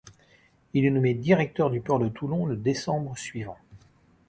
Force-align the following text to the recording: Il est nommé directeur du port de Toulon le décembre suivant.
Il 0.73 0.83
est 0.83 0.89
nommé 0.89 1.13
directeur 1.13 1.69
du 1.69 1.79
port 1.79 1.99
de 1.99 2.09
Toulon 2.09 2.47
le 2.47 2.55
décembre 2.55 3.15
suivant. 3.15 3.57